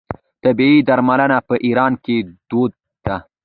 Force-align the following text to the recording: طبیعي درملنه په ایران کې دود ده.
طبیعي 0.43 0.79
درملنه 0.87 1.37
په 1.47 1.55
ایران 1.65 1.93
کې 2.03 2.15
دود 2.49 2.71
ده. 3.05 3.17